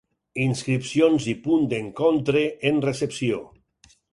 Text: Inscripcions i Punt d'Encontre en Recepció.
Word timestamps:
Inscripcions 0.45 1.27
i 1.35 1.35
Punt 1.45 1.67
d'Encontre 1.75 2.43
en 2.71 2.81
Recepció. 2.89 3.45